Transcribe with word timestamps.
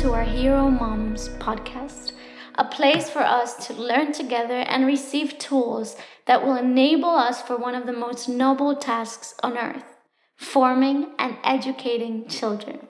to 0.00 0.14
our 0.14 0.24
Hero 0.24 0.70
Moms 0.70 1.28
podcast, 1.40 2.12
a 2.54 2.64
place 2.64 3.10
for 3.10 3.18
us 3.18 3.66
to 3.66 3.74
learn 3.74 4.12
together 4.12 4.60
and 4.60 4.86
receive 4.86 5.36
tools 5.36 5.94
that 6.24 6.42
will 6.42 6.56
enable 6.56 7.10
us 7.10 7.42
for 7.42 7.58
one 7.58 7.74
of 7.74 7.84
the 7.84 7.92
most 7.92 8.26
noble 8.26 8.74
tasks 8.74 9.34
on 9.42 9.58
earth 9.58 9.84
forming 10.38 11.08
and 11.18 11.36
educating 11.44 12.26
children. 12.28 12.88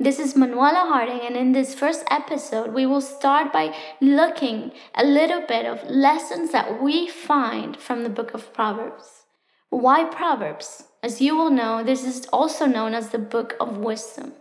This 0.00 0.18
is 0.18 0.34
Manuela 0.34 0.84
Harding, 0.88 1.20
and 1.20 1.36
in 1.36 1.52
this 1.52 1.76
first 1.76 2.02
episode, 2.10 2.74
we 2.74 2.86
will 2.86 3.02
start 3.02 3.52
by 3.52 3.72
looking 4.00 4.72
a 4.96 5.04
little 5.04 5.42
bit 5.46 5.64
of 5.64 5.88
lessons 5.88 6.50
that 6.50 6.82
we 6.82 7.06
find 7.06 7.76
from 7.76 8.02
the 8.02 8.10
book 8.10 8.34
of 8.34 8.52
Proverbs. 8.52 9.22
Why 9.70 10.02
Proverbs? 10.02 10.82
As 11.04 11.20
you 11.20 11.36
will 11.36 11.50
know, 11.50 11.84
this 11.84 12.02
is 12.02 12.26
also 12.32 12.66
known 12.66 12.94
as 12.94 13.10
the 13.10 13.18
book 13.18 13.54
of 13.60 13.76
wisdom. 13.76 14.32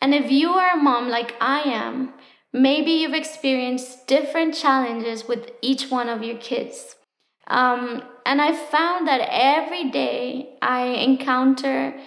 And 0.00 0.14
if 0.14 0.30
you 0.30 0.50
are 0.50 0.74
a 0.74 0.82
mom 0.82 1.08
like 1.08 1.34
I 1.40 1.60
am, 1.60 2.14
maybe 2.52 2.90
you've 2.90 3.14
experienced 3.14 4.06
different 4.06 4.54
challenges 4.54 5.28
with 5.28 5.50
each 5.62 5.90
one 5.90 6.08
of 6.08 6.22
your 6.22 6.38
kids. 6.38 6.96
Um, 7.46 8.02
and 8.24 8.40
I 8.40 8.54
found 8.54 9.08
that 9.08 9.28
every 9.30 9.90
day 9.90 10.56
I 10.62 10.82
encounter 10.82 11.98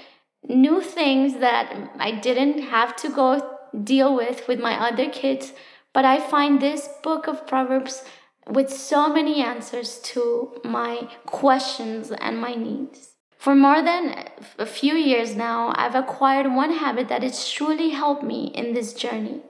new 0.48 0.82
things 0.82 1.40
that 1.40 1.92
I 2.00 2.12
didn't 2.12 2.64
have 2.64 2.96
to 2.98 3.10
go 3.10 3.58
deal 3.84 4.16
with 4.16 4.48
with 4.48 4.60
my 4.60 4.76
other 4.76 5.10
kids. 5.10 5.54
But 5.94 6.06
I 6.06 6.20
find 6.20 6.60
this 6.60 6.90
book 7.04 7.28
of 7.28 7.46
Proverbs 7.46 8.04
with 8.50 8.72
so 8.72 9.14
many 9.14 9.42
answers 9.42 10.00
to 10.00 10.60
my 10.64 11.10
questions 11.26 12.12
and 12.12 12.40
my 12.40 12.56
needs. 12.56 13.13
For 13.44 13.56
more 13.56 13.82
than 13.82 14.24
a 14.58 14.66
few 14.66 14.94
years 14.94 15.36
now, 15.36 15.74
I've 15.76 15.96
acquired 15.96 16.56
one 16.56 16.72
habit 16.72 17.10
that 17.10 17.24
has 17.24 17.52
truly 17.52 17.90
helped 17.90 18.24
me 18.24 18.46
in 18.56 18.74
this 18.74 18.94
journey. 18.94 19.42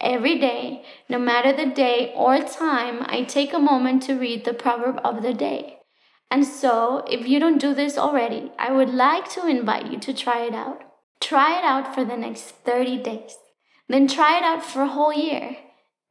Every 0.00 0.38
day, 0.38 0.84
no 1.08 1.18
matter 1.18 1.52
the 1.52 1.66
day 1.66 2.12
or 2.14 2.38
time, 2.38 3.04
I 3.06 3.24
take 3.24 3.52
a 3.52 3.58
moment 3.58 4.04
to 4.04 4.14
read 4.14 4.44
the 4.44 4.54
proverb 4.54 5.00
of 5.02 5.24
the 5.24 5.34
day. 5.34 5.78
And 6.30 6.46
so, 6.46 7.04
if 7.10 7.26
you 7.26 7.40
don't 7.40 7.60
do 7.60 7.74
this 7.74 7.98
already, 7.98 8.52
I 8.56 8.70
would 8.70 8.90
like 8.90 9.28
to 9.30 9.48
invite 9.48 9.90
you 9.90 9.98
to 9.98 10.14
try 10.14 10.44
it 10.44 10.54
out. 10.54 10.82
Try 11.20 11.58
it 11.58 11.64
out 11.64 11.92
for 11.92 12.04
the 12.04 12.16
next 12.16 12.52
30 12.64 12.98
days. 12.98 13.36
Then 13.88 14.06
try 14.06 14.38
it 14.38 14.44
out 14.44 14.64
for 14.64 14.82
a 14.82 14.94
whole 14.94 15.12
year. 15.12 15.56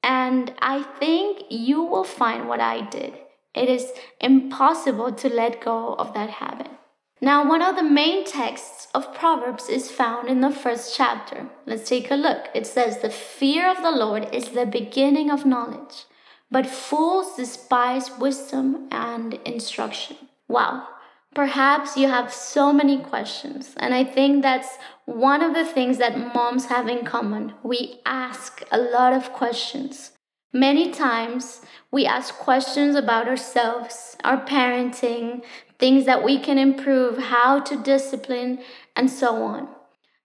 And 0.04 0.54
I 0.60 0.84
think 0.84 1.44
you 1.50 1.84
will 1.84 2.04
find 2.04 2.50
what 2.50 2.60
I 2.60 2.82
did. 2.82 3.14
It 3.56 3.70
is 3.70 3.94
impossible 4.20 5.14
to 5.14 5.30
let 5.30 5.64
go 5.64 5.94
of 5.94 6.14
that 6.16 6.32
habit. 6.32 6.79
Now, 7.22 7.48
one 7.48 7.62
of 7.62 7.76
the 7.76 7.84
main 7.84 8.24
texts 8.24 8.88
of 8.94 9.14
Proverbs 9.14 9.68
is 9.68 9.92
found 9.92 10.30
in 10.30 10.40
the 10.40 10.52
first 10.52 10.96
chapter. 10.96 11.50
Let's 11.66 11.90
take 11.90 12.10
a 12.10 12.16
look. 12.16 12.48
It 12.56 12.66
says, 12.66 13.00
The 13.00 13.10
fear 13.10 13.70
of 13.70 13.82
the 13.82 13.92
Lord 13.92 14.34
is 14.34 14.50
the 14.50 14.66
beginning 14.66 15.30
of 15.30 15.46
knowledge, 15.46 16.06
but 16.50 16.66
fools 16.66 17.36
despise 17.36 18.18
wisdom 18.18 18.88
and 18.90 19.34
instruction. 19.46 20.16
Wow. 20.48 20.88
Perhaps 21.36 21.98
you 21.98 22.08
have 22.08 22.34
so 22.34 22.74
many 22.74 22.98
questions, 22.98 23.76
and 23.78 23.94
I 23.94 24.04
think 24.04 24.42
that's 24.42 24.78
one 25.06 25.44
of 25.44 25.54
the 25.54 25.66
things 25.66 25.98
that 25.98 26.34
moms 26.34 26.68
have 26.68 26.88
in 26.88 27.06
common. 27.06 27.54
We 27.64 28.00
ask 28.06 28.64
a 28.72 28.80
lot 28.80 29.14
of 29.14 29.34
questions. 29.34 30.12
Many 30.54 30.92
times 30.92 31.62
we 31.92 32.08
ask 32.08 32.34
questions 32.34 32.96
about 32.96 33.28
ourselves, 33.28 34.18
our 34.24 34.44
parenting, 34.46 35.44
things 35.78 36.06
that 36.06 36.24
we 36.24 36.40
can 36.40 36.58
improve, 36.58 37.20
how 37.20 37.60
to 37.60 37.78
discipline, 37.78 38.60
and 38.96 39.12
so 39.12 39.44
on. 39.44 39.70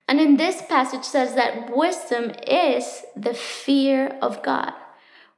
And 0.08 0.20
in 0.20 0.38
this 0.38 0.62
passage 0.62 1.04
says 1.04 1.34
that 1.34 1.76
wisdom 1.76 2.32
is 2.46 3.04
the 3.14 3.34
fear 3.34 4.16
of 4.22 4.42
God. 4.42 4.72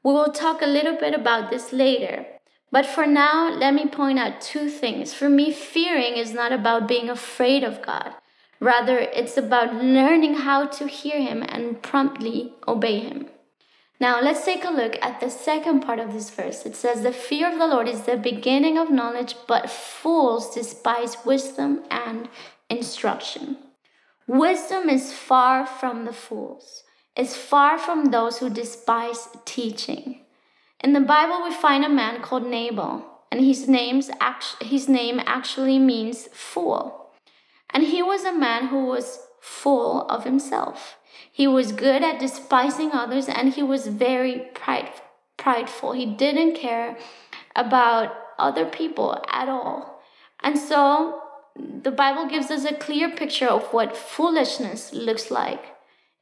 We 0.05 0.13
will 0.13 0.33
talk 0.33 0.63
a 0.63 0.67
little 0.67 0.97
bit 0.97 1.15
about 1.15 1.51
this 1.51 1.73
later. 1.73 2.25
But 2.71 2.87
for 2.87 3.07
now, 3.07 3.49
let 3.51 3.75
me 3.75 3.87
point 3.87 4.21
out 4.21 4.41
two 4.41 4.69
things. 4.69 5.13
For 5.13 5.29
me, 5.29 5.53
fearing 5.53 6.17
is 6.17 6.33
not 6.33 6.53
about 6.53 6.87
being 6.87 7.11
afraid 7.11 7.65
of 7.65 7.83
God. 7.83 8.15
Rather, 8.61 8.99
it's 8.99 9.37
about 9.37 9.75
learning 9.75 10.35
how 10.35 10.67
to 10.67 10.87
hear 10.87 11.21
Him 11.21 11.45
and 11.49 11.83
promptly 11.83 12.55
obey 12.69 13.01
Him. 13.01 13.29
Now, 13.99 14.21
let's 14.21 14.45
take 14.45 14.65
a 14.65 14.71
look 14.71 14.97
at 15.01 15.21
the 15.21 15.31
second 15.31 15.81
part 15.81 15.99
of 15.99 16.13
this 16.13 16.29
verse. 16.29 16.67
It 16.67 16.77
says, 16.77 17.03
The 17.03 17.13
fear 17.13 17.51
of 17.51 17.59
the 17.59 17.67
Lord 17.67 17.89
is 17.89 18.03
the 18.03 18.17
beginning 18.17 18.77
of 18.77 18.91
knowledge, 18.91 19.37
but 19.47 19.71
fools 19.71 20.55
despise 20.55 21.17
wisdom 21.25 21.83
and 21.91 22.29
instruction. 22.69 23.57
Wisdom 24.27 24.91
is 24.91 25.13
far 25.13 25.67
from 25.67 26.05
the 26.05 26.13
fools, 26.13 26.83
is 27.17 27.37
far 27.37 27.79
from 27.79 28.07
those 28.07 28.39
who 28.39 28.51
despise 28.51 29.29
teaching. 29.45 30.21
In 30.81 30.93
the 30.93 31.01
Bible, 31.01 31.43
we 31.43 31.53
find 31.53 31.85
a 31.85 31.89
man 31.89 32.21
called 32.21 32.47
Nabal, 32.47 33.03
and 33.33 33.41
his, 33.43 33.67
name's 33.67 34.11
act- 34.21 34.63
his 34.63 34.89
name 34.89 35.21
actually 35.25 35.79
means 35.79 36.29
fool. 36.33 37.13
And 37.71 37.85
he 37.85 38.03
was 38.03 38.25
a 38.25 38.33
man 38.33 38.67
who 38.67 38.85
was 38.85 39.27
full 39.41 40.03
of 40.09 40.25
himself. 40.25 40.99
He 41.37 41.47
was 41.47 41.73
good 41.73 42.03
at 42.03 42.19
despising 42.19 42.93
others 42.93 43.29
and 43.29 43.53
he 43.53 43.63
was 43.63 43.89
very 43.89 44.39
pride, 44.55 44.89
prideful. 45.37 45.93
He 45.93 46.07
didn't 46.07 46.55
care 46.55 46.97
about 47.55 48.17
other 48.39 48.65
people 48.65 49.23
at 49.29 49.47
all. 49.47 50.01
And 50.43 50.57
so 50.57 51.21
the 51.55 51.91
Bible 51.91 52.27
gives 52.27 52.51
us 52.51 52.65
a 52.65 52.73
clear 52.73 53.11
picture 53.11 53.49
of 53.49 53.71
what 53.75 53.95
foolishness 53.95 54.95
looks 54.95 55.31
like. 55.31 55.63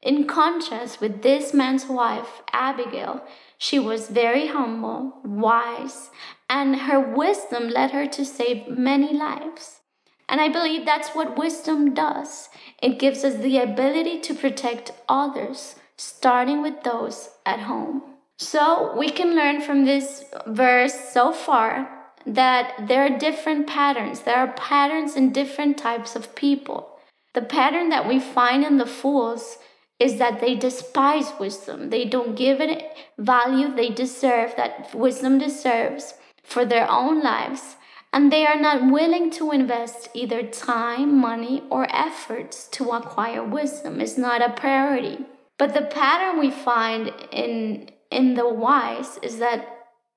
In 0.02 0.26
contrast 0.26 1.00
with 1.00 1.22
this 1.22 1.54
man's 1.54 1.86
wife, 1.86 2.42
Abigail, 2.52 3.22
she 3.56 3.78
was 3.78 4.10
very 4.10 4.48
humble, 4.48 5.20
wise, 5.24 6.10
and 6.50 6.74
her 6.74 6.98
wisdom 6.98 7.68
led 7.68 7.92
her 7.92 8.08
to 8.08 8.24
save 8.24 8.66
many 8.66 9.12
lives. 9.12 9.82
And 10.28 10.40
I 10.40 10.48
believe 10.48 10.84
that's 10.84 11.10
what 11.10 11.38
wisdom 11.38 11.94
does. 11.94 12.48
It 12.82 12.98
gives 12.98 13.24
us 13.24 13.34
the 13.36 13.58
ability 13.58 14.20
to 14.20 14.34
protect 14.34 14.92
others, 15.08 15.76
starting 15.96 16.62
with 16.62 16.82
those 16.82 17.30
at 17.44 17.60
home. 17.60 18.02
So 18.38 18.94
we 18.96 19.10
can 19.10 19.36
learn 19.36 19.60
from 19.60 19.84
this 19.84 20.24
verse 20.46 20.94
so 20.94 21.32
far 21.32 21.88
that 22.26 22.88
there 22.88 23.04
are 23.04 23.18
different 23.18 23.66
patterns. 23.66 24.20
There 24.20 24.36
are 24.36 24.52
patterns 24.52 25.14
in 25.14 25.32
different 25.32 25.78
types 25.78 26.16
of 26.16 26.34
people. 26.34 26.98
The 27.34 27.42
pattern 27.42 27.90
that 27.90 28.08
we 28.08 28.18
find 28.18 28.64
in 28.64 28.78
the 28.78 28.86
fools 28.86 29.58
is 30.00 30.18
that 30.18 30.40
they 30.40 30.54
despise 30.54 31.32
wisdom. 31.38 31.90
They 31.90 32.04
don't 32.04 32.34
give 32.34 32.60
it 32.60 32.82
value 33.18 33.74
they 33.74 33.90
deserve, 33.90 34.56
that 34.56 34.94
wisdom 34.94 35.38
deserves 35.38 36.14
for 36.42 36.64
their 36.64 36.90
own 36.90 37.22
lives 37.22 37.76
and 38.14 38.30
they 38.30 38.46
are 38.46 38.60
not 38.60 38.92
willing 38.92 39.28
to 39.28 39.50
invest 39.50 40.08
either 40.14 40.44
time, 40.44 41.18
money, 41.20 41.64
or 41.68 41.92
efforts 41.92 42.68
to 42.68 42.90
acquire 42.90 43.42
wisdom. 43.42 44.00
It's 44.00 44.16
not 44.16 44.40
a 44.40 44.52
priority. 44.52 45.18
But 45.58 45.74
the 45.74 45.82
pattern 45.82 46.38
we 46.38 46.52
find 46.52 47.12
in 47.32 47.90
in 48.12 48.34
the 48.34 48.48
wise 48.48 49.18
is 49.20 49.38
that 49.38 49.66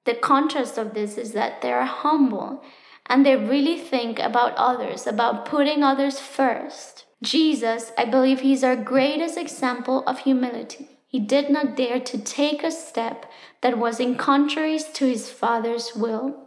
the 0.05 0.13
contrast 0.13 0.77
of 0.77 0.93
this 0.93 1.17
is 1.17 1.31
that 1.31 1.63
they 1.63 1.73
are 1.73 1.85
humble 1.85 2.63
and 3.07 3.25
they 3.25 3.35
really 3.35 3.79
think 3.79 4.19
about 4.19 4.53
others, 4.55 5.07
about 5.07 5.45
putting 5.45 5.81
others 5.81 6.19
first. 6.19 7.05
Jesus, 7.23 7.91
I 7.97 8.05
believe 8.05 8.41
he's 8.41 8.63
our 8.63 8.75
greatest 8.75 9.37
example 9.37 10.03
of 10.05 10.19
humility. 10.19 10.87
He 11.07 11.19
did 11.19 11.49
not 11.49 11.75
dare 11.75 11.99
to 12.01 12.19
take 12.19 12.63
a 12.63 12.69
step 12.69 13.25
that 13.61 13.79
was 13.79 13.99
in 13.99 14.17
contrary 14.17 14.77
to 14.93 15.05
his 15.07 15.31
Father's 15.31 15.95
will. 15.95 16.46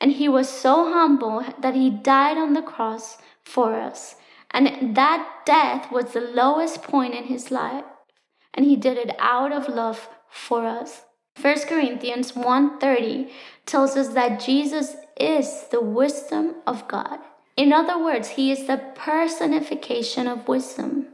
And 0.00 0.12
he 0.12 0.28
was 0.28 0.48
so 0.48 0.92
humble 0.92 1.44
that 1.60 1.74
he 1.74 1.90
died 1.90 2.38
on 2.38 2.54
the 2.54 2.62
cross 2.62 3.18
for 3.44 3.74
us. 3.74 4.16
And 4.50 4.96
that 4.96 5.42
death 5.44 5.92
was 5.92 6.12
the 6.12 6.20
lowest 6.20 6.82
point 6.82 7.14
in 7.14 7.24
his 7.24 7.50
life. 7.50 7.84
And 8.54 8.64
he 8.64 8.76
did 8.76 8.96
it 8.96 9.14
out 9.18 9.52
of 9.52 9.68
love 9.68 10.08
for 10.28 10.66
us. 10.66 11.02
1 11.40 11.68
Corinthians 11.68 12.32
1:30 12.32 13.30
tells 13.66 13.96
us 13.96 14.08
that 14.08 14.40
Jesus 14.40 14.96
is 15.18 15.68
the 15.70 15.80
wisdom 15.80 16.56
of 16.66 16.88
God. 16.88 17.18
In 17.56 17.72
other 17.72 17.98
words, 17.98 18.30
he 18.30 18.50
is 18.50 18.66
the 18.66 18.78
personification 18.94 20.26
of 20.26 20.48
wisdom. 20.48 21.08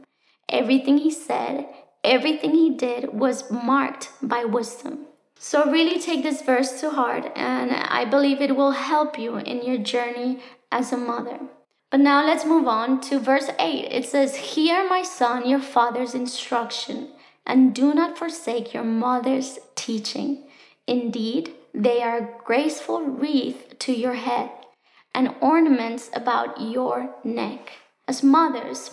Everything 0.49 0.97
he 0.97 1.11
said, 1.11 1.67
everything 2.03 2.51
he 2.55 2.69
did 2.69 3.13
was 3.13 3.51
marked 3.51 4.09
by 4.21 4.45
wisdom. 4.45 5.07
So, 5.39 5.71
really 5.71 5.99
take 5.99 6.23
this 6.23 6.41
verse 6.41 6.79
to 6.81 6.89
heart, 6.91 7.31
and 7.35 7.71
I 7.71 8.05
believe 8.05 8.41
it 8.41 8.55
will 8.55 8.71
help 8.71 9.17
you 9.19 9.37
in 9.37 9.63
your 9.63 9.77
journey 9.77 10.39
as 10.71 10.91
a 10.91 10.97
mother. 10.97 11.39
But 11.91 12.01
now 12.01 12.25
let's 12.25 12.45
move 12.45 12.67
on 12.67 12.99
to 13.01 13.19
verse 13.19 13.49
8. 13.59 13.85
It 13.91 14.05
says, 14.05 14.35
Hear, 14.35 14.87
my 14.89 15.03
son, 15.03 15.47
your 15.47 15.61
father's 15.61 16.13
instruction, 16.15 17.09
and 17.45 17.73
do 17.73 17.93
not 17.93 18.17
forsake 18.17 18.73
your 18.73 18.83
mother's 18.83 19.59
teaching. 19.75 20.43
Indeed, 20.87 21.53
they 21.73 22.01
are 22.01 22.17
a 22.17 22.29
graceful 22.43 23.01
wreath 23.01 23.77
to 23.79 23.93
your 23.93 24.15
head 24.15 24.51
and 25.13 25.35
ornaments 25.41 26.09
about 26.13 26.59
your 26.61 27.15
neck. 27.23 27.71
As 28.07 28.23
mothers, 28.23 28.91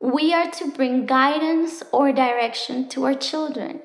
We 0.00 0.32
are 0.32 0.50
to 0.52 0.70
bring 0.70 1.06
guidance 1.06 1.82
or 1.92 2.12
direction 2.12 2.88
to 2.90 3.04
our 3.04 3.14
children. 3.14 3.82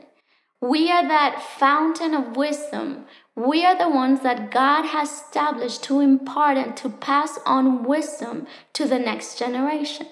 We 0.64 0.90
are 0.90 1.06
that 1.06 1.44
fountain 1.44 2.14
of 2.14 2.38
wisdom. 2.38 3.04
We 3.36 3.66
are 3.66 3.78
the 3.78 3.90
ones 3.90 4.22
that 4.22 4.50
God 4.50 4.86
has 4.86 5.12
established 5.12 5.84
to 5.84 6.00
impart 6.00 6.58
and 6.58 6.78
to 6.78 6.88
pass 6.88 7.38
on 7.46 7.84
wisdom 7.84 8.48
to 8.72 8.88
the 8.88 8.98
next 8.98 9.38
generation. 9.38 10.08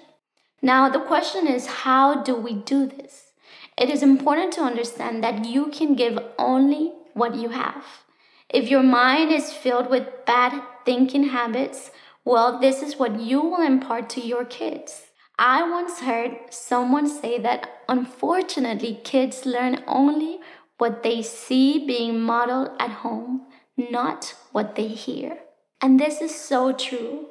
Now, 0.62 0.90
the 0.90 1.00
question 1.00 1.48
is 1.48 1.84
how 1.86 2.22
do 2.22 2.36
we 2.36 2.54
do 2.54 2.86
this? 2.86 3.28
It 3.78 3.90
is 3.90 4.04
important 4.04 4.52
to 4.56 4.64
understand 4.64 5.24
that 5.24 5.46
you 5.46 5.68
can 5.68 5.96
give 5.96 6.20
only 6.38 6.92
what 7.14 7.36
you 7.36 7.48
have. 7.52 7.86
If 8.50 8.70
your 8.70 8.84
mind 8.84 9.32
is 9.32 9.54
filled 9.54 9.90
with 9.90 10.26
bad 10.26 10.62
thinking 10.84 11.30
habits, 11.30 11.92
well, 12.26 12.60
this 12.60 12.82
is 12.82 12.98
what 12.98 13.22
you 13.22 13.40
will 13.40 13.66
impart 13.66 14.10
to 14.10 14.20
your 14.20 14.44
kids. 14.44 15.11
I 15.44 15.68
once 15.68 16.02
heard 16.02 16.38
someone 16.52 17.08
say 17.08 17.40
that 17.40 17.82
unfortunately, 17.90 19.02
kids 19.04 19.44
learn 19.44 19.84
only 19.88 20.40
what 20.78 21.02
they 21.02 21.24
see 21.24 21.84
being 21.84 22.22
modeled 22.22 22.70
at 22.80 22.92
home, 22.92 23.48
not 23.76 24.36
what 24.52 24.76
they 24.76 24.90
hear. 24.90 25.40
And 25.82 26.00
this 26.00 26.22
is 26.22 26.36
so 26.36 26.74
true. 26.74 27.30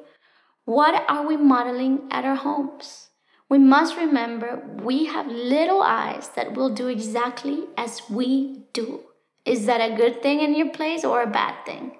What 0.65 1.05
are 1.07 1.25
we 1.25 1.37
modeling 1.37 2.09
at 2.11 2.25
our 2.25 2.35
homes? 2.35 3.11
We 3.47 3.59
must 3.59 3.95
remember 3.95 4.61
we 4.83 5.05
have 5.05 5.27
little 5.27 5.81
eyes 5.81 6.31
that 6.35 6.53
will 6.53 6.69
do 6.69 6.87
exactly 6.87 7.63
as 7.77 8.01
we 8.09 8.65
do. 8.73 9.03
Is 9.45 9.65
that 9.67 9.79
a 9.79 9.95
good 9.95 10.21
thing 10.21 10.41
in 10.41 10.53
your 10.53 10.71
place 10.71 11.05
or 11.05 11.21
a 11.21 11.27
bad 11.27 11.65
thing? 11.65 11.95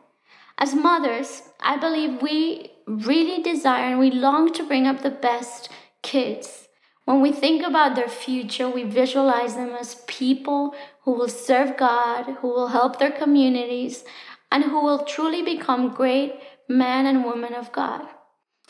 As 0.58 0.76
mothers, 0.76 1.44
I 1.62 1.78
believe 1.78 2.22
we 2.22 2.74
really 2.86 3.42
desire 3.42 3.92
and 3.92 4.00
we 4.00 4.12
long 4.12 4.52
to 4.54 4.68
bring 4.68 4.88
up 4.88 5.04
the 5.04 5.10
best 5.10 5.70
kids. 6.02 6.68
When 7.06 7.22
we 7.22 7.32
think 7.32 7.66
about 7.66 7.96
their 7.96 8.08
future, 8.08 8.70
we 8.70 8.84
visualize 8.84 9.56
them 9.56 9.72
as 9.72 10.04
people 10.08 10.76
who 11.04 11.12
will 11.14 11.28
serve 11.28 11.78
God, 11.78 12.38
who 12.40 12.48
will 12.48 12.68
help 12.68 13.00
their 13.00 13.12
communities, 13.12 14.04
and 14.52 14.64
who 14.64 14.84
will 14.84 15.06
truly 15.06 15.42
become 15.42 15.94
great 15.94 16.36
men 16.68 17.06
and 17.06 17.26
women 17.26 17.54
of 17.54 17.72
God. 17.72 18.08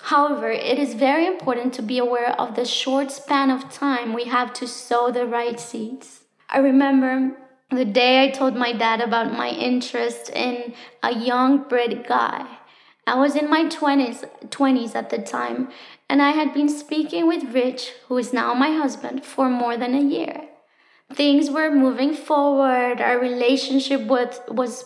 However, 0.04 0.50
it 0.50 0.80
is 0.80 0.95
very 0.95 1.28
important 1.28 1.74
to 1.75 1.81
be 1.81 1.98
aware 2.00 2.31
of 2.39 2.56
the 2.56 2.66
short 2.66 3.12
span 3.12 3.51
of 3.51 3.72
time 3.72 4.13
we 4.13 4.25
have 4.25 4.54
to 4.54 4.68
sow 4.68 5.12
the 5.12 5.27
right 5.27 5.60
seeds. 5.60 6.22
I 6.50 6.57
remember 6.57 7.38
the 7.69 7.86
day 7.86 8.24
I 8.24 8.31
told 8.31 8.56
my 8.56 8.74
dad 8.74 9.00
about 9.00 9.38
my 9.38 9.50
interest 9.50 10.30
in 10.30 10.74
a 11.04 11.13
young 11.13 11.68
Brit 11.69 12.07
guy. 12.07 12.45
I 13.07 13.16
was 13.16 13.36
in 13.36 13.50
my 13.50 13.66
20s, 13.66 14.27
20s 14.50 14.95
at 14.95 15.10
the 15.10 15.19
time, 15.19 15.69
and 16.12 16.22
I 16.22 16.31
had 16.31 16.54
been 16.54 16.68
speaking 16.68 17.25
with 17.25 17.54
Rich, 17.54 17.94
who 18.10 18.18
is 18.18 18.34
now 18.34 18.54
my 18.54 18.72
husband, 18.72 19.24
for 19.24 19.48
more 19.48 19.78
than 19.78 19.96
a 19.96 20.02
year. 20.02 20.50
Things 21.13 21.50
were 21.50 21.72
moving 21.72 22.13
forward, 22.13 23.00
our 23.00 23.18
relationship 23.18 24.02
was, 24.02 24.42
was 24.50 24.84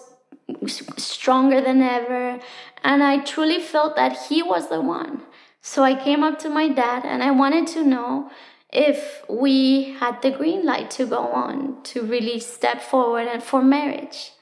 stronger 0.98 1.62
than 1.62 1.82
ever, 1.82 2.40
and 2.84 3.02
I 3.02 3.24
truly 3.24 3.60
felt 3.60 3.96
that 3.96 4.28
he 4.28 4.44
was 4.44 4.70
the 4.70 4.80
one. 4.80 5.24
So 5.62 5.82
I 5.82 5.96
came 5.96 6.24
up 6.24 6.38
to 6.40 6.50
my 6.50 6.68
dad 6.68 7.06
and 7.06 7.24
I 7.24 7.32
wanted 7.32 7.66
to 7.70 7.84
know 7.84 8.30
if 8.72 9.24
we 9.28 9.96
had 9.96 10.22
the 10.22 10.30
green 10.30 10.64
light 10.64 10.92
to 10.92 11.08
go 11.08 11.24
on, 11.30 11.82
to 11.86 12.04
really 12.04 12.40
step 12.40 12.82
forward 12.84 13.28
and 13.28 13.42
for 13.42 13.64
marriage. 13.64 14.34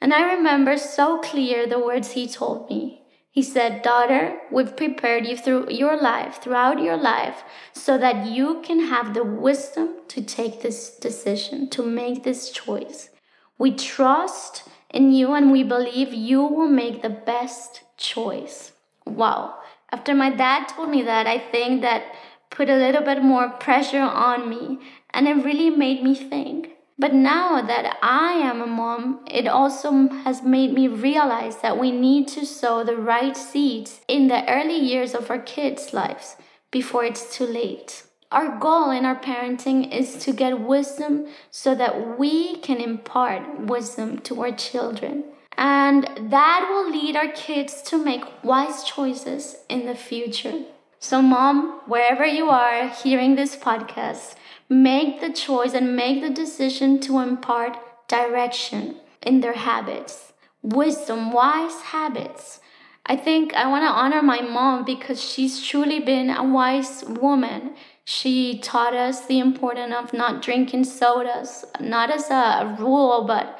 And 0.00 0.12
I 0.12 0.34
remember 0.34 0.78
so 0.78 1.20
clear 1.20 1.68
the 1.68 1.78
words 1.78 2.10
he 2.10 2.26
told 2.26 2.68
me. 2.68 3.03
He 3.34 3.42
said, 3.42 3.82
Daughter, 3.82 4.38
we've 4.48 4.76
prepared 4.76 5.26
you 5.26 5.36
through 5.36 5.68
your 5.68 6.00
life, 6.00 6.40
throughout 6.40 6.80
your 6.80 6.96
life, 6.96 7.42
so 7.72 7.98
that 7.98 8.26
you 8.26 8.62
can 8.62 8.78
have 8.78 9.12
the 9.12 9.24
wisdom 9.24 9.96
to 10.06 10.22
take 10.22 10.62
this 10.62 10.96
decision, 10.96 11.68
to 11.70 11.82
make 11.82 12.22
this 12.22 12.50
choice. 12.50 13.10
We 13.58 13.74
trust 13.74 14.68
in 14.88 15.10
you 15.10 15.34
and 15.34 15.50
we 15.50 15.64
believe 15.64 16.14
you 16.14 16.44
will 16.44 16.68
make 16.68 17.02
the 17.02 17.10
best 17.10 17.82
choice. 17.96 18.70
Wow. 19.04 19.56
After 19.90 20.14
my 20.14 20.30
dad 20.30 20.68
told 20.68 20.90
me 20.90 21.02
that, 21.02 21.26
I 21.26 21.40
think 21.40 21.82
that 21.82 22.14
put 22.50 22.70
a 22.70 22.76
little 22.76 23.02
bit 23.02 23.20
more 23.20 23.48
pressure 23.48 23.98
on 23.98 24.48
me 24.48 24.78
and 25.10 25.26
it 25.26 25.44
really 25.44 25.70
made 25.70 26.04
me 26.04 26.14
think. 26.14 26.73
But 26.96 27.12
now 27.12 27.60
that 27.60 27.96
I 28.02 28.34
am 28.34 28.62
a 28.62 28.66
mom, 28.66 29.24
it 29.28 29.48
also 29.48 30.08
has 30.24 30.42
made 30.42 30.72
me 30.72 30.86
realize 30.86 31.56
that 31.58 31.78
we 31.78 31.90
need 31.90 32.28
to 32.28 32.46
sow 32.46 32.84
the 32.84 32.96
right 32.96 33.36
seeds 33.36 34.00
in 34.06 34.28
the 34.28 34.48
early 34.48 34.78
years 34.78 35.14
of 35.14 35.28
our 35.28 35.40
kids' 35.40 35.92
lives 35.92 36.36
before 36.70 37.04
it's 37.04 37.36
too 37.36 37.46
late. 37.46 38.04
Our 38.30 38.58
goal 38.58 38.90
in 38.90 39.04
our 39.04 39.16
parenting 39.16 39.92
is 39.92 40.16
to 40.24 40.32
get 40.32 40.60
wisdom 40.60 41.26
so 41.50 41.74
that 41.74 42.18
we 42.18 42.56
can 42.56 42.80
impart 42.80 43.60
wisdom 43.60 44.18
to 44.20 44.42
our 44.42 44.52
children. 44.52 45.24
And 45.56 46.08
that 46.30 46.66
will 46.68 46.90
lead 46.90 47.16
our 47.16 47.30
kids 47.30 47.82
to 47.82 48.02
make 48.02 48.24
wise 48.42 48.82
choices 48.84 49.56
in 49.68 49.86
the 49.86 49.94
future. 49.94 50.64
So, 50.98 51.20
mom, 51.22 51.80
wherever 51.86 52.24
you 52.24 52.48
are 52.48 52.88
hearing 52.88 53.36
this 53.36 53.56
podcast, 53.56 54.34
make 54.68 55.20
the 55.20 55.32
choice 55.32 55.74
and 55.74 55.96
make 55.96 56.22
the 56.22 56.30
decision 56.30 57.00
to 57.00 57.18
impart 57.18 57.76
direction 58.08 58.96
in 59.22 59.40
their 59.40 59.54
habits, 59.54 60.32
wisdom, 60.62 61.32
wise 61.32 61.80
habits. 61.82 62.60
I 63.06 63.16
think 63.16 63.52
I 63.54 63.68
want 63.68 63.82
to 63.82 63.88
honor 63.88 64.22
my 64.22 64.40
mom 64.40 64.84
because 64.84 65.22
she's 65.22 65.62
truly 65.62 66.00
been 66.00 66.30
a 66.30 66.42
wise 66.42 67.04
woman. 67.04 67.74
She 68.04 68.58
taught 68.58 68.94
us 68.94 69.26
the 69.26 69.38
importance 69.38 69.94
of 69.94 70.12
not 70.12 70.42
drinking 70.42 70.84
sodas, 70.84 71.64
not 71.80 72.10
as 72.10 72.30
a 72.30 72.76
rule, 72.78 73.24
but 73.26 73.58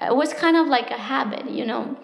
it 0.00 0.14
was 0.14 0.32
kind 0.32 0.56
of 0.56 0.66
like 0.68 0.90
a 0.90 0.98
habit, 0.98 1.50
you 1.50 1.66
know. 1.66 1.96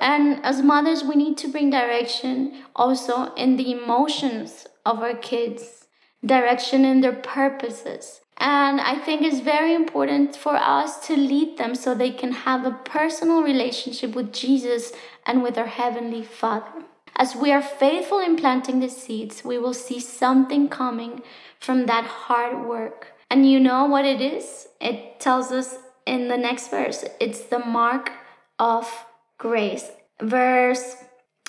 And 0.00 0.44
as 0.44 0.62
mothers, 0.62 1.02
we 1.02 1.16
need 1.16 1.36
to 1.38 1.48
bring 1.48 1.70
direction 1.70 2.62
also 2.76 3.34
in 3.34 3.56
the 3.56 3.72
emotions 3.72 4.66
of 4.84 5.00
our 5.00 5.14
kids, 5.14 5.86
direction 6.24 6.84
in 6.84 7.00
their 7.00 7.12
purposes. 7.12 8.20
And 8.36 8.80
I 8.80 8.96
think 8.96 9.20
it's 9.22 9.40
very 9.40 9.74
important 9.74 10.34
for 10.34 10.56
us 10.56 11.06
to 11.06 11.14
lead 11.14 11.58
them 11.58 11.74
so 11.74 11.94
they 11.94 12.10
can 12.10 12.32
have 12.32 12.64
a 12.64 12.78
personal 12.84 13.42
relationship 13.42 14.14
with 14.14 14.32
Jesus 14.32 14.92
and 15.26 15.42
with 15.42 15.58
our 15.58 15.66
Heavenly 15.66 16.22
Father. 16.22 16.84
As 17.16 17.36
we 17.36 17.52
are 17.52 17.60
faithful 17.60 18.18
in 18.18 18.36
planting 18.36 18.80
the 18.80 18.88
seeds, 18.88 19.44
we 19.44 19.58
will 19.58 19.74
see 19.74 20.00
something 20.00 20.68
coming 20.68 21.22
from 21.58 21.84
that 21.84 22.04
hard 22.04 22.66
work. 22.66 23.08
And 23.28 23.50
you 23.50 23.60
know 23.60 23.84
what 23.84 24.06
it 24.06 24.22
is? 24.22 24.68
It 24.80 25.20
tells 25.20 25.52
us 25.52 25.76
in 26.06 26.28
the 26.28 26.38
next 26.38 26.70
verse 26.70 27.04
it's 27.20 27.40
the 27.40 27.58
mark 27.58 28.10
of 28.58 29.04
grace. 29.36 29.90
Verse 30.22 30.96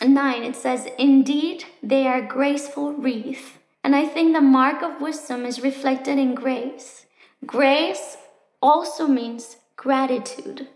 9, 0.05 0.43
it 0.43 0.55
says, 0.55 0.87
Indeed, 0.97 1.65
they 1.81 2.05
are 2.07 2.21
graceful 2.21 2.93
wreath. 2.93 3.59
And 3.83 3.95
I 3.95 4.05
think 4.05 4.33
the 4.33 4.41
mark 4.41 4.83
of 4.83 5.01
wisdom 5.01 5.45
is 5.45 5.61
reflected 5.61 6.17
in 6.19 6.35
grace. 6.35 7.05
Grace 7.45 8.17
also 8.61 9.07
means 9.07 9.57
gratitude. 9.75 10.67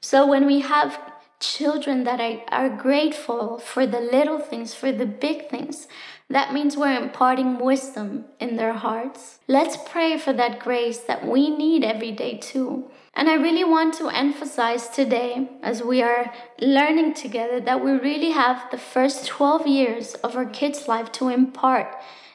So 0.00 0.26
when 0.26 0.46
we 0.46 0.60
have 0.60 0.98
children 1.40 2.04
that 2.04 2.20
are, 2.48 2.70
grateful 2.70 3.58
for 3.58 3.86
the 3.86 4.00
little 4.00 4.38
things, 4.38 4.74
for 4.74 4.90
the 4.92 5.06
big 5.06 5.50
things, 5.50 5.86
that 6.30 6.54
means 6.54 6.76
we're 6.76 6.96
imparting 6.96 7.58
wisdom 7.58 8.24
in 8.40 8.56
their 8.56 8.72
hearts. 8.72 9.40
Let's 9.46 9.76
pray 9.76 10.16
for 10.16 10.32
that 10.32 10.60
grace 10.60 10.98
that 11.00 11.26
we 11.26 11.50
need 11.50 11.84
every 11.84 12.12
day, 12.12 12.38
too. 12.38 12.90
And 13.12 13.28
I 13.28 13.34
really 13.34 13.64
want 13.64 13.94
to 13.94 14.08
emphasize 14.08 14.88
today, 14.88 15.50
as 15.62 15.82
we 15.82 16.02
are 16.02 16.32
learning 16.60 17.14
together, 17.14 17.60
that 17.60 17.84
we 17.84 17.92
really 17.92 18.30
have 18.30 18.70
the 18.70 18.78
first 18.78 19.26
12 19.26 19.66
years 19.66 20.14
of 20.14 20.36
our 20.36 20.46
kids' 20.46 20.88
life 20.88 21.12
to 21.12 21.28
impart 21.28 21.94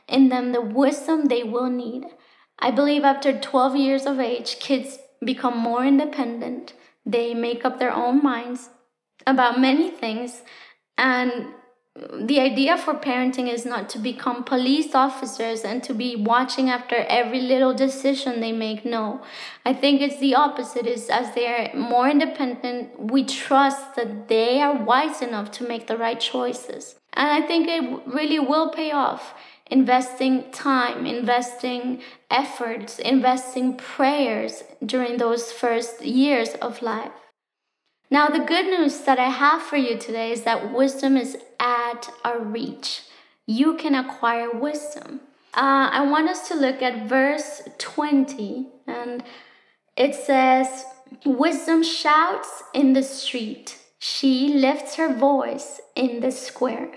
in 0.09 0.29
them 0.29 0.51
the 0.51 0.61
wisdom 0.61 1.25
they 1.25 1.43
will 1.43 1.69
need. 1.69 2.05
I 2.59 2.71
believe 2.71 3.03
after 3.03 3.37
12 3.39 3.75
years 3.75 4.05
of 4.05 4.19
age, 4.19 4.59
kids 4.59 4.99
become 5.23 5.57
more 5.57 5.85
independent. 5.85 6.73
They 7.05 7.33
make 7.33 7.65
up 7.65 7.79
their 7.79 7.93
own 7.93 8.21
minds 8.21 8.69
about 9.25 9.59
many 9.59 9.89
things. 9.89 10.41
And 10.97 11.53
the 12.13 12.39
idea 12.39 12.77
for 12.77 12.93
parenting 12.93 13.51
is 13.51 13.65
not 13.65 13.89
to 13.89 13.99
become 13.99 14.43
police 14.43 14.93
officers 14.95 15.63
and 15.63 15.83
to 15.83 15.93
be 15.93 16.15
watching 16.15 16.69
after 16.69 16.95
every 16.95 17.41
little 17.41 17.73
decision 17.73 18.39
they 18.39 18.51
make 18.51 18.85
no 18.85 19.21
i 19.65 19.73
think 19.73 19.99
it's 19.99 20.19
the 20.19 20.35
opposite 20.35 20.85
is 20.85 21.09
as 21.09 21.33
they're 21.33 21.71
more 21.73 22.07
independent 22.07 23.11
we 23.11 23.23
trust 23.23 23.95
that 23.95 24.27
they 24.27 24.61
are 24.61 24.83
wise 24.83 25.21
enough 25.21 25.51
to 25.51 25.67
make 25.67 25.87
the 25.87 25.97
right 25.97 26.19
choices 26.19 26.95
and 27.13 27.27
i 27.27 27.45
think 27.45 27.67
it 27.67 27.83
really 28.05 28.39
will 28.39 28.69
pay 28.69 28.91
off 28.91 29.33
investing 29.69 30.51
time 30.51 31.05
investing 31.05 32.01
efforts 32.29 32.99
investing 32.99 33.75
prayers 33.75 34.63
during 34.85 35.17
those 35.17 35.51
first 35.51 36.03
years 36.03 36.55
of 36.55 36.81
life 36.81 37.11
now, 38.11 38.27
the 38.27 38.39
good 38.39 38.65
news 38.65 39.01
that 39.01 39.19
I 39.19 39.29
have 39.29 39.61
for 39.61 39.77
you 39.77 39.95
today 39.95 40.31
is 40.31 40.41
that 40.41 40.73
wisdom 40.73 41.15
is 41.15 41.37
at 41.59 42.09
our 42.25 42.39
reach. 42.39 43.03
You 43.45 43.75
can 43.75 43.93
acquire 43.93 44.49
wisdom. 44.51 45.21
Uh, 45.53 45.89
I 45.91 46.01
want 46.09 46.27
us 46.27 46.47
to 46.47 46.55
look 46.55 46.81
at 46.81 47.07
verse 47.07 47.61
20, 47.77 48.67
and 48.87 49.23
it 49.95 50.15
says, 50.15 50.85
Wisdom 51.23 51.83
shouts 51.83 52.63
in 52.73 52.93
the 52.93 53.03
street, 53.03 53.77
she 53.99 54.53
lifts 54.53 54.95
her 54.95 55.13
voice 55.13 55.81
in 55.95 56.21
the 56.21 56.31
square. 56.31 56.91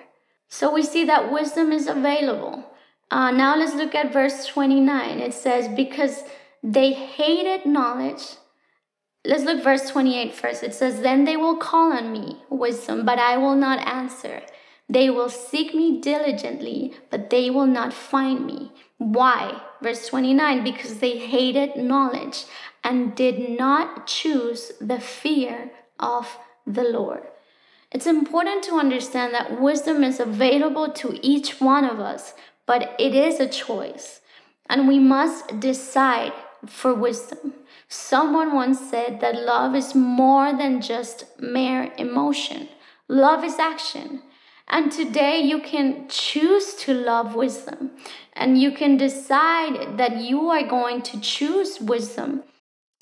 So 0.52 0.71
we 0.71 0.82
see 0.82 1.04
that 1.04 1.32
wisdom 1.32 1.73
is 1.73 1.87
available. 1.87 2.62
Uh, 3.11 3.30
now 3.30 3.56
let's 3.56 3.75
look 3.75 3.94
at 3.94 4.12
verse 4.12 4.44
29. 4.44 5.18
It 5.18 5.32
says, 5.32 5.66
Because 5.66 6.25
they 6.62 6.92
hated 6.92 7.64
knowledge. 7.64 8.23
Let's 9.25 9.44
look 9.44 9.64
verse 9.64 9.88
28 9.88 10.35
first. 10.35 10.62
It 10.62 10.75
says, 10.75 11.00
Then 11.00 11.25
they 11.25 11.38
will 11.38 11.56
call 11.56 11.90
on 11.90 12.12
me, 12.12 12.42
wisdom, 12.50 13.06
but 13.06 13.18
I 13.18 13.38
will 13.38 13.54
not 13.54 13.88
answer. 13.88 14.42
They 14.90 15.09
will 15.09 15.30
seek 15.30 15.75
me 15.75 16.02
diligently, 16.02 16.97
but 17.09 17.30
they 17.30 17.49
will 17.49 17.66
not 17.66 17.94
find 17.94 18.44
me. 18.44 18.73
Why? 18.99 19.62
Verse 19.80 20.06
29 20.06 20.62
Because 20.62 20.99
they 20.99 21.16
hated 21.16 21.76
knowledge 21.76 22.44
and 22.85 23.14
did 23.14 23.59
not 23.59 24.06
choose 24.06 24.73
the 24.82 25.00
fear 25.00 25.71
of 25.99 26.37
the 26.66 26.85
Lord. 26.85 27.23
It's 27.92 28.06
important 28.06 28.64
to 28.64 28.76
understand 28.76 29.34
that 29.34 29.61
wisdom 29.61 30.02
is 30.02 30.18
available 30.18 30.90
to 30.92 31.18
each 31.20 31.61
one 31.61 31.84
of 31.84 32.00
us, 32.00 32.32
but 32.66 32.96
it 32.99 33.14
is 33.14 33.38
a 33.38 33.46
choice. 33.46 34.22
And 34.70 34.88
we 34.88 34.99
must 34.99 35.61
decide 35.61 36.32
for 36.66 36.94
wisdom. 36.94 37.52
Someone 37.88 38.54
once 38.54 38.80
said 38.80 39.20
that 39.20 39.44
love 39.44 39.75
is 39.75 39.94
more 39.94 40.56
than 40.56 40.80
just 40.80 41.26
mere 41.38 41.92
emotion, 41.99 42.68
love 43.08 43.44
is 43.44 43.58
action. 43.58 44.22
And 44.68 44.90
today 44.90 45.40
you 45.40 45.61
can 45.61 46.08
choose 46.08 46.72
to 46.76 46.94
love 46.94 47.34
wisdom 47.34 47.90
and 48.32 48.58
you 48.58 48.70
can 48.72 48.96
decide 48.96 49.99
that 49.99 50.16
you 50.16 50.49
are 50.49 50.66
going 50.66 51.02
to 51.02 51.20
choose 51.20 51.78
wisdom 51.78 52.44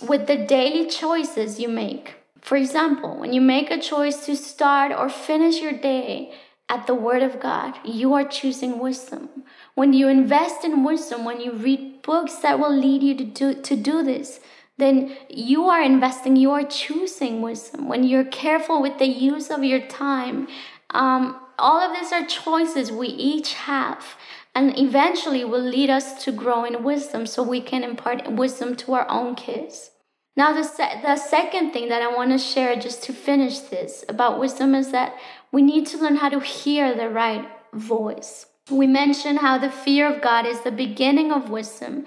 with 0.09 0.27
the 0.27 0.37
daily 0.37 0.89
choices 0.89 1.61
you 1.61 1.69
make. 1.69 2.20
For 2.41 2.57
example, 2.57 3.19
when 3.19 3.33
you 3.33 3.41
make 3.41 3.71
a 3.71 3.81
choice 3.81 4.25
to 4.27 4.37
start 4.37 4.93
or 4.93 5.09
finish 5.09 5.61
your 5.61 5.73
day 5.73 6.33
at 6.69 6.87
the 6.87 6.95
Word 6.95 7.23
of 7.23 7.41
God, 7.41 7.75
you 7.85 8.15
are 8.15 8.25
choosing 8.25 8.79
wisdom. 8.79 9.29
When 9.75 9.93
you 9.93 10.09
invest 10.09 10.65
in 10.65 10.85
wisdom, 10.85 11.25
when 11.25 11.41
you 11.41 11.53
read 11.53 12.03
books 12.03 12.37
that 12.37 12.59
will 12.59 12.75
lead 12.75 13.03
you 13.03 13.17
to 13.17 13.25
do, 13.25 13.55
to 13.55 13.77
do 13.77 14.03
this, 14.03 14.41
then 14.79 15.17
you 15.29 15.65
are 15.65 15.83
investing, 15.83 16.37
you 16.37 16.51
are 16.53 16.65
choosing 16.65 17.43
wisdom. 17.43 17.89
When 17.89 18.05
you're 18.05 18.25
careful 18.25 18.81
with 18.81 18.99
the 18.99 19.09
use 19.09 19.51
of 19.51 19.63
your 19.63 19.87
time, 19.87 20.49
um, 20.91 21.39
all 21.59 21.81
of 21.81 21.95
these 21.95 22.13
are 22.13 22.27
choices 22.27 22.91
we 22.91 23.09
each 23.09 23.55
have 23.55 24.17
and 24.55 24.77
eventually 24.79 25.45
will 25.45 25.61
lead 25.63 25.91
us 25.91 26.25
to 26.25 26.33
grow 26.33 26.65
in 26.65 26.83
wisdom 26.83 27.27
so 27.27 27.43
we 27.43 27.61
can 27.61 27.85
impart 27.85 28.31
wisdom 28.33 28.75
to 28.77 28.95
our 28.95 29.09
own 29.09 29.35
kids. 29.35 29.91
Now, 30.37 30.53
the, 30.53 30.63
se- 30.63 31.01
the 31.03 31.17
second 31.17 31.73
thing 31.73 31.89
that 31.89 32.03
I 32.03 32.15
want 32.15 32.31
to 32.31 32.39
share 32.39 32.77
just 32.77 33.03
to 33.05 33.13
finish 33.13 33.59
this 33.61 34.05
about 34.09 34.39
wisdom 34.39 34.75
is 34.75 34.91
that 34.93 35.15
we 35.53 35.63
need 35.63 35.87
to 35.89 35.99
learn 35.99 36.17
how 36.17 36.29
to 36.29 36.41
hear 36.41 36.95
the 36.95 37.09
right 37.09 37.49
voice. 37.73 38.47
We 38.71 38.87
mentioned 38.87 39.41
how 39.41 39.59
the 39.59 39.71
fear 39.71 40.13
of 40.13 40.23
God 40.23 40.47
is 40.47 40.61
the 40.61 40.71
beginning 40.71 41.33
of 41.33 41.51
wisdom. 41.51 42.07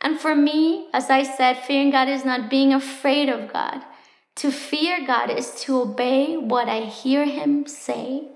And 0.00 0.20
for 0.20 0.34
me, 0.34 0.88
as 0.92 1.08
I 1.08 1.22
said, 1.22 1.54
fearing 1.54 1.90
God 1.90 2.08
is 2.08 2.24
not 2.24 2.50
being 2.50 2.72
afraid 2.72 3.28
of 3.28 3.52
God. 3.52 3.82
To 4.36 4.50
fear 4.50 5.06
God 5.06 5.30
is 5.30 5.60
to 5.62 5.80
obey 5.80 6.36
what 6.36 6.68
I 6.68 6.80
hear 6.80 7.24
Him 7.24 7.66
say. 7.66 8.28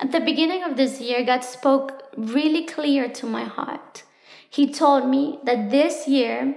At 0.00 0.12
the 0.12 0.20
beginning 0.20 0.62
of 0.62 0.76
this 0.76 1.00
year, 1.00 1.24
God 1.24 1.44
spoke 1.44 2.04
really 2.16 2.64
clear 2.64 3.08
to 3.08 3.26
my 3.26 3.44
heart. 3.44 4.04
He 4.48 4.72
told 4.72 5.08
me 5.08 5.40
that 5.44 5.70
this 5.70 6.06
year 6.06 6.54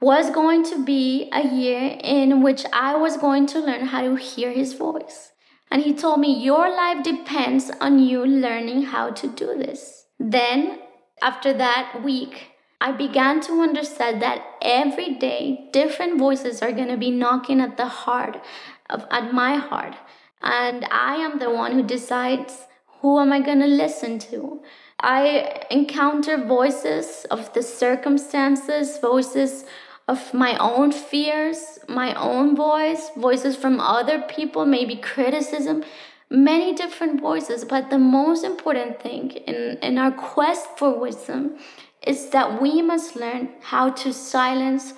was 0.00 0.30
going 0.30 0.64
to 0.64 0.82
be 0.82 1.28
a 1.32 1.46
year 1.46 1.98
in 2.02 2.42
which 2.42 2.64
I 2.72 2.96
was 2.96 3.18
going 3.18 3.46
to 3.48 3.60
learn 3.60 3.86
how 3.86 4.02
to 4.02 4.16
hear 4.16 4.50
his 4.50 4.72
voice. 4.72 5.32
And 5.70 5.82
he 5.82 5.94
told 5.94 6.20
me, 6.20 6.42
Your 6.42 6.68
life 6.68 7.04
depends 7.04 7.70
on 7.80 7.98
you 7.98 8.24
learning 8.24 8.84
how 8.84 9.10
to 9.10 9.28
do 9.28 9.54
this. 9.56 10.06
Then, 10.18 10.80
after 11.22 11.52
that 11.52 12.02
week, 12.02 12.52
I 12.80 12.92
began 12.92 13.40
to 13.42 13.60
understand 13.60 14.22
that 14.22 14.42
every 14.62 15.14
day 15.14 15.68
different 15.70 16.18
voices 16.18 16.62
are 16.62 16.72
going 16.72 16.88
to 16.88 16.96
be 16.96 17.10
knocking 17.10 17.60
at 17.60 17.76
the 17.76 17.86
heart 17.86 18.42
of 18.88 19.06
at 19.10 19.34
my 19.34 19.56
heart. 19.56 19.94
And 20.42 20.86
I 20.90 21.16
am 21.16 21.38
the 21.38 21.50
one 21.50 21.72
who 21.72 21.82
decides 21.82 22.66
who 23.00 23.18
am 23.20 23.32
I 23.32 23.40
going 23.40 23.60
to 23.60 23.66
listen 23.66 24.18
to. 24.30 24.62
I 24.98 25.66
encounter 25.70 26.36
voices 26.36 27.26
of 27.30 27.52
the 27.52 27.62
circumstances, 27.62 28.98
voices 28.98 29.64
of 30.10 30.34
my 30.34 30.56
own 30.58 30.90
fears, 30.90 31.78
my 31.88 32.12
own 32.14 32.56
voice, 32.56 33.10
voices 33.16 33.54
from 33.56 33.78
other 33.78 34.20
people, 34.22 34.66
maybe 34.66 34.96
criticism, 34.96 35.84
many 36.28 36.74
different 36.74 37.20
voices. 37.20 37.64
But 37.64 37.90
the 37.90 37.98
most 37.98 38.42
important 38.44 39.00
thing 39.00 39.30
in, 39.30 39.78
in 39.80 39.98
our 39.98 40.10
quest 40.10 40.66
for 40.76 40.98
wisdom 40.98 41.58
is 42.04 42.30
that 42.30 42.60
we 42.60 42.82
must 42.82 43.14
learn 43.14 43.50
how 43.60 43.90
to 44.02 44.12
silence 44.12 44.94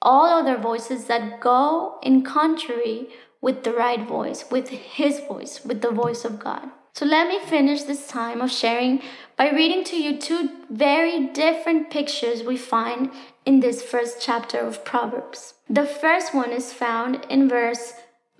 all 0.00 0.26
other 0.26 0.56
voices 0.56 1.06
that 1.06 1.40
go 1.40 1.98
in 2.02 2.22
contrary 2.22 3.08
with 3.40 3.64
the 3.64 3.72
right 3.72 4.06
voice, 4.06 4.44
with 4.48 4.68
His 4.68 5.20
voice, 5.20 5.64
with 5.64 5.80
the 5.82 5.90
voice 5.90 6.24
of 6.24 6.38
God. 6.38 6.70
So 6.94 7.06
let 7.06 7.26
me 7.26 7.38
finish 7.38 7.84
this 7.84 8.06
time 8.06 8.42
of 8.42 8.52
sharing 8.52 9.00
by 9.38 9.50
reading 9.50 9.82
to 9.84 9.96
you 9.96 10.18
two 10.18 10.50
very 10.68 11.28
different 11.28 11.88
pictures 11.90 12.42
we 12.42 12.58
find 12.58 13.10
in 13.46 13.60
this 13.60 13.82
first 13.82 14.20
chapter 14.20 14.58
of 14.58 14.84
Proverbs. 14.84 15.54
The 15.70 15.86
first 15.86 16.34
one 16.34 16.52
is 16.52 16.74
found 16.74 17.24
in 17.30 17.48
verse 17.48 17.94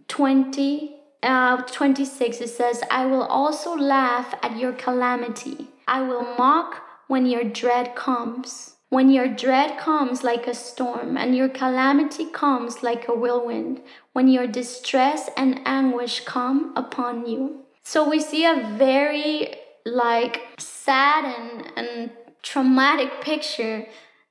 20, 0.09 0.97
uh, 1.23 1.63
26. 1.63 2.43
It 2.43 2.51
says, 2.51 2.83
I 2.91 3.07
will 3.07 3.23
also 3.23 3.75
laugh 3.75 4.35
at 4.43 4.59
your 4.59 4.75
calamity. 4.75 5.69
I 5.89 6.03
will 6.03 6.37
mock 6.37 6.83
when 7.09 7.25
your 7.25 7.45
dread 7.45 7.95
comes. 7.95 8.77
When 8.91 9.09
your 9.09 9.29
dread 9.29 9.79
comes 9.79 10.23
like 10.23 10.47
a 10.47 10.53
storm, 10.53 11.17
and 11.17 11.35
your 11.35 11.49
calamity 11.49 12.27
comes 12.27 12.83
like 12.83 13.09
a 13.09 13.15
whirlwind, 13.15 13.81
when 14.13 14.29
your 14.29 14.47
distress 14.47 15.31
and 15.35 15.63
anguish 15.65 16.21
come 16.27 16.75
upon 16.77 17.27
you. 17.27 17.62
So 17.83 18.09
we 18.09 18.21
see 18.21 18.45
a 18.47 18.75
very 18.77 19.55
like 19.85 20.43
sad 20.59 21.25
and, 21.25 21.73
and 21.77 22.11
traumatic 22.43 23.21
picture 23.21 23.87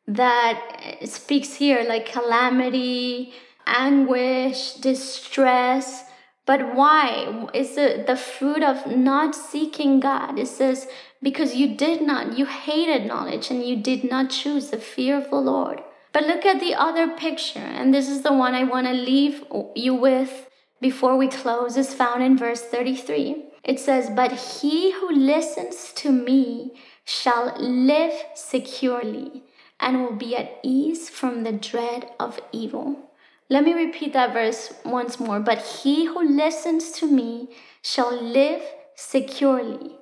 that 0.07 0.97
speaks 1.05 1.55
here 1.55 1.85
like 1.87 2.11
calamity, 2.11 3.33
anguish, 3.65 4.73
distress. 4.73 6.05
But 6.45 6.75
why? 6.75 7.47
Is 7.53 7.77
it 7.77 8.07
the 8.07 8.15
fruit 8.15 8.63
of 8.63 8.87
not 8.87 9.35
seeking 9.35 9.99
God? 9.99 10.39
It 10.39 10.47
says, 10.47 10.87
because 11.21 11.55
you 11.55 11.75
did 11.75 12.01
not, 12.01 12.37
you 12.37 12.45
hated 12.45 13.05
knowledge 13.05 13.51
and 13.51 13.63
you 13.63 13.75
did 13.75 14.09
not 14.09 14.31
choose 14.31 14.69
the 14.69 14.77
fear 14.77 15.17
of 15.17 15.29
the 15.29 15.35
Lord. 15.35 15.81
But 16.13 16.25
look 16.25 16.45
at 16.45 16.59
the 16.59 16.75
other 16.75 17.07
picture, 17.07 17.59
and 17.59 17.93
this 17.93 18.09
is 18.09 18.21
the 18.21 18.33
one 18.33 18.53
I 18.53 18.65
want 18.65 18.85
to 18.87 18.93
leave 18.93 19.45
you 19.75 19.95
with 19.95 20.49
before 20.81 21.15
we 21.15 21.27
close, 21.27 21.77
is 21.77 21.93
found 21.93 22.23
in 22.23 22.37
verse 22.37 22.61
33. 22.61 23.45
It 23.63 23.79
says, 23.79 24.09
But 24.09 24.31
he 24.31 24.91
who 24.91 25.11
listens 25.11 25.93
to 25.93 26.11
me 26.11 26.73
shall 27.05 27.55
live 27.59 28.13
securely 28.35 29.43
and 29.79 30.01
will 30.01 30.15
be 30.15 30.35
at 30.35 30.59
ease 30.63 31.09
from 31.09 31.43
the 31.43 31.51
dread 31.51 32.09
of 32.19 32.39
evil. 32.51 33.11
Let 33.49 33.63
me 33.63 33.73
repeat 33.73 34.13
that 34.13 34.33
verse 34.33 34.73
once 34.85 35.19
more. 35.19 35.39
But 35.39 35.59
he 35.59 36.05
who 36.05 36.23
listens 36.23 36.91
to 36.93 37.05
me 37.05 37.49
shall 37.81 38.21
live 38.21 38.61
securely 38.95 39.97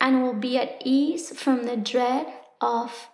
and 0.00 0.22
will 0.22 0.34
be 0.34 0.58
at 0.58 0.82
ease 0.84 1.30
from 1.30 1.64
the 1.64 1.76
dread 1.76 2.26
of 2.60 3.08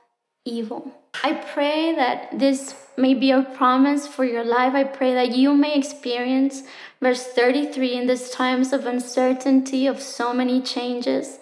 evil. 0.44 0.92
I 1.22 1.34
pray 1.54 1.94
that 1.94 2.38
this 2.38 2.74
may 2.96 3.14
be 3.14 3.30
a 3.30 3.42
promise 3.42 4.06
for 4.06 4.24
your 4.24 4.44
life. 4.44 4.74
I 4.74 4.84
pray 4.84 5.14
that 5.14 5.36
you 5.36 5.54
may 5.54 5.74
experience 5.76 6.62
verse 7.00 7.26
33 7.26 7.94
in 7.94 8.06
these 8.06 8.30
times 8.30 8.72
of 8.72 8.86
uncertainty, 8.86 9.86
of 9.86 10.00
so 10.00 10.32
many 10.32 10.60
changes. 10.62 11.38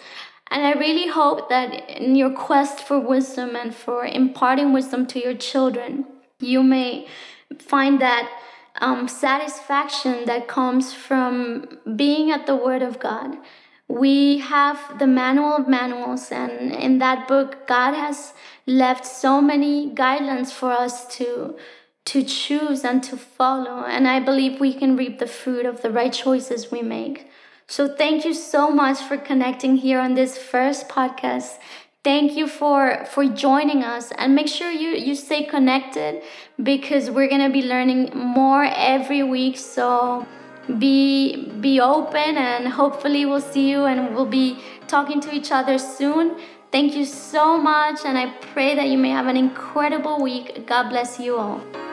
And 0.50 0.66
I 0.66 0.72
really 0.72 1.08
hope 1.08 1.48
that 1.48 1.88
in 1.90 2.16
your 2.16 2.30
quest 2.30 2.80
for 2.80 2.98
wisdom 2.98 3.56
and 3.56 3.74
for 3.74 4.04
imparting 4.04 4.72
wisdom 4.72 5.06
to 5.08 5.20
your 5.20 5.34
children, 5.34 6.06
you 6.38 6.62
may 6.62 7.06
find 7.58 8.00
that 8.00 8.30
um, 8.80 9.08
satisfaction 9.08 10.24
that 10.26 10.48
comes 10.48 10.92
from 10.92 11.78
being 11.96 12.30
at 12.30 12.46
the 12.46 12.56
Word 12.56 12.82
of 12.82 12.98
God. 12.98 13.36
We 13.88 14.38
have 14.38 14.98
the 14.98 15.06
manual 15.06 15.56
of 15.56 15.68
manuals, 15.68 16.30
and 16.32 16.72
in 16.72 16.98
that 16.98 17.28
book, 17.28 17.66
God 17.66 17.94
has 17.94 18.32
left 18.66 19.04
so 19.06 19.40
many 19.42 19.90
guidelines 19.94 20.52
for 20.52 20.72
us 20.72 21.06
to 21.16 21.56
to 22.06 22.22
choose 22.22 22.84
and 22.84 23.02
to 23.02 23.16
follow. 23.16 23.84
And 23.84 24.06
I 24.06 24.20
believe 24.20 24.60
we 24.60 24.74
can 24.74 24.96
reap 24.96 25.18
the 25.18 25.26
fruit 25.26 25.64
of 25.64 25.80
the 25.80 25.90
right 25.90 26.12
choices 26.12 26.70
we 26.70 26.82
make. 26.82 27.30
So 27.66 27.88
thank 27.88 28.26
you 28.26 28.34
so 28.34 28.70
much 28.70 28.98
for 28.98 29.16
connecting 29.16 29.76
here 29.78 29.98
on 30.00 30.14
this 30.14 30.36
first 30.36 30.88
podcast. 30.88 31.58
thank 32.04 32.36
you 32.36 32.46
for 32.46 33.04
for 33.12 33.24
joining 33.24 33.82
us 33.82 34.12
and 34.18 34.34
make 34.34 34.48
sure 34.48 34.70
you 34.70 34.90
you 34.90 35.14
stay 35.14 35.42
connected 35.44 36.22
because 36.62 37.10
we're 37.10 37.28
gonna 37.28 37.50
be 37.50 37.62
learning 37.62 38.10
more 38.14 38.64
every 38.64 39.22
week 39.22 39.56
so 39.56 40.26
be 40.78 41.48
be 41.60 41.80
open 41.80 42.36
and 42.36 42.68
hopefully 42.68 43.26
we'll 43.26 43.40
see 43.40 43.70
you 43.70 43.84
and 43.84 44.14
we'll 44.14 44.26
be 44.26 44.58
talking 44.88 45.20
to 45.20 45.32
each 45.32 45.52
other 45.52 45.78
soon. 45.78 46.36
Thank 46.72 46.96
you 46.96 47.04
so 47.04 47.56
much 47.56 48.00
and 48.04 48.18
i 48.18 48.30
pray 48.52 48.74
that 48.74 48.88
you 48.88 48.98
may 48.98 49.10
have 49.10 49.26
an 49.26 49.36
incredible 49.36 50.20
week. 50.20 50.66
God 50.66 50.88
bless 50.88 51.20
you 51.20 51.36
all 51.36 51.83